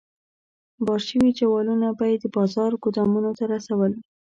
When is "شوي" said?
1.07-1.31